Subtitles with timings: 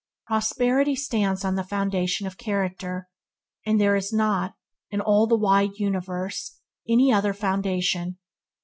[0.25, 3.07] Prosperity stands on the foundation of character,
[3.67, 4.55] and there is not,
[4.89, 6.57] in all the wide universe,
[6.89, 8.17] any other foundation.